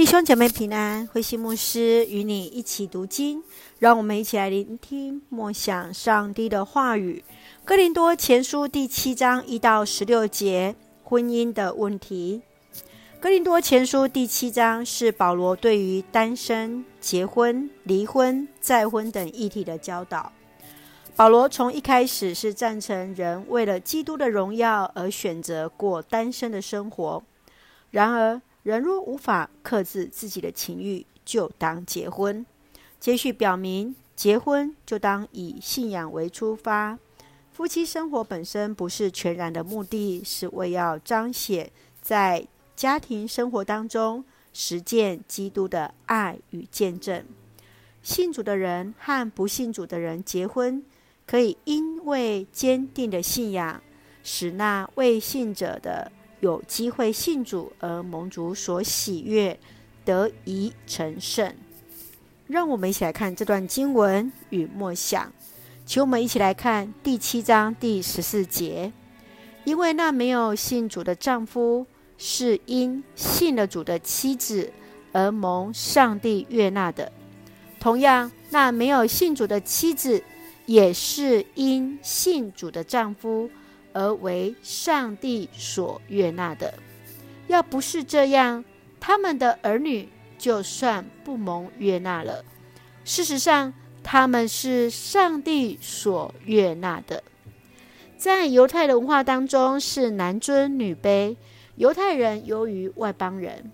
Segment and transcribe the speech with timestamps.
[0.00, 3.44] 弟兄姐妹平安，慧馨牧师与你一起读经，
[3.78, 7.22] 让我们一起来聆听默想上帝的话语。
[7.66, 10.74] 哥林多前书第七章一到十六节，
[11.04, 12.40] 婚姻的问题。
[13.20, 20.32] 哥林多前书第七章是保罗对于单身、结婚、离婚、再婚等议题的教导。
[21.14, 27.22] 保罗从一开始是赞成人为了基督的荣耀而选择过单身的生活，
[27.90, 32.44] 然而，人若无法克制自己的情欲，就当结婚。
[32.98, 36.98] 接续表明，结婚就当以信仰为出发。
[37.50, 41.70] 夫妻生活本身不是全然的目的，是为要彰显
[42.02, 42.46] 在
[42.76, 47.24] 家庭生活当中实践基督的爱与见证。
[48.02, 50.82] 信主的人和不信主的人结婚，
[51.26, 53.82] 可以因为坚定的信仰，
[54.22, 56.12] 使那未信者的。
[56.40, 59.58] 有机会信主而蒙主所喜悦，
[60.04, 61.54] 得以成圣。
[62.46, 65.32] 让我们一起来看这段经文与默想。
[65.86, 68.92] 请我们一起来看第七章第十四节。
[69.64, 74.72] 因为那没有信主的丈夫，是因信了主的妻子
[75.12, 77.12] 而蒙上帝悦纳的；
[77.78, 80.22] 同样，那没有信主的妻子，
[80.64, 83.50] 也是因信主的丈夫。
[83.92, 86.74] 而为上帝所悦纳的，
[87.48, 88.64] 要不是这样，
[88.98, 92.44] 他们的儿女就算不蒙悦纳了。
[93.04, 97.22] 事实上，他们是上帝所悦纳的。
[98.16, 101.36] 在犹太的文化当中，是男尊女卑，
[101.76, 103.70] 犹太人优于外邦人。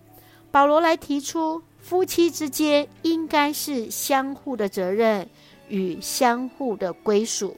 [0.51, 5.29] 保罗来提出，夫妻之间应该是相互的责任
[5.69, 7.57] 与相互的归属。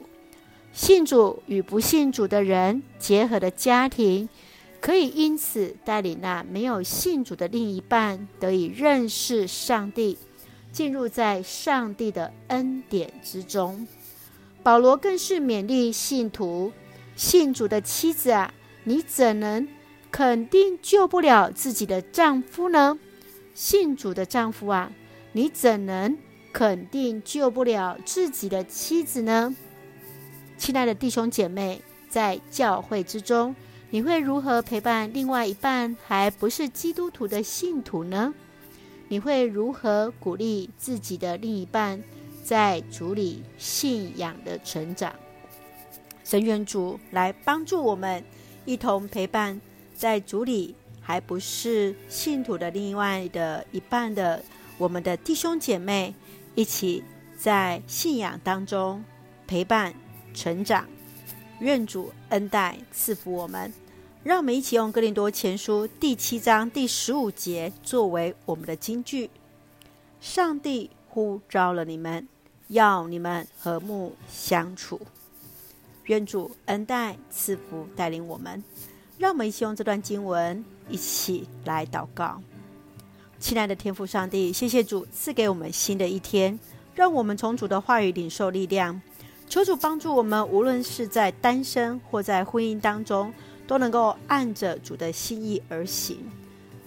[0.81, 4.29] 信主与不信主的人结合的家庭，
[4.79, 10.17] 可以因此带领那没有信主的另一半得以认识上帝，
[10.71, 13.85] 进入在上帝的恩典之中。
[14.63, 16.71] 保罗更是勉励信徒：
[17.13, 18.53] 信主的妻子啊，
[18.85, 19.67] 你怎能
[20.09, 22.97] 肯定救不了自己的丈夫呢？
[23.53, 24.93] 信主的丈夫啊，
[25.33, 26.17] 你怎能
[26.53, 29.53] 肯定救不了自己的妻子呢？
[30.59, 33.55] 亲爱的弟兄姐妹，在教会之中，
[33.89, 38.33] 你会如何陪伴另外一半还不是基督徒的信徒呢？
[39.07, 42.03] 你会如何鼓励自己的另一半
[42.43, 45.13] 在主里信仰的成长？
[46.25, 48.21] 神愿主来帮助我们，
[48.65, 49.59] 一同陪伴
[49.95, 54.43] 在主里还不是信徒的另外的一半的
[54.77, 56.13] 我们的弟兄姐妹，
[56.53, 57.01] 一起
[57.37, 59.01] 在信仰当中
[59.47, 59.93] 陪伴。
[60.33, 60.85] 成长，
[61.59, 63.71] 愿主恩待赐福我们。
[64.23, 69.29] 让我们一起用哥林多前书第七章第十五节作为我们的金句：
[70.19, 72.27] 上帝呼召了你们，
[72.67, 74.99] 要你们和睦相处。
[76.05, 78.63] 愿主恩待赐福带领我们。
[79.17, 82.41] 让我们一起用这段经文一起来祷告。
[83.37, 86.57] 亲爱的天父上帝，谢谢主赐给我们新的一天，
[86.93, 89.01] 让我们从主的话语领受力量。
[89.49, 93.33] 求主帮助我们，无论是在单身或在婚姻当中，
[93.65, 96.19] 都能够按着主的心意而行。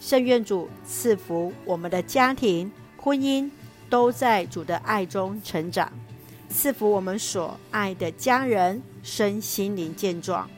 [0.01, 3.51] 圣愿主赐福我们的家庭、婚姻，
[3.91, 5.93] 都在主的爱中成长。
[6.49, 10.49] 赐福我们所爱的家人身心灵健壮，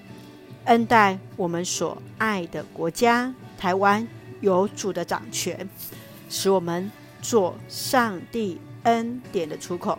[0.65, 4.07] 恩待我们所爱的国家台湾
[4.43, 5.67] 有主的掌权，
[6.29, 6.93] 使我们
[7.23, 9.99] 做上帝恩典的出口。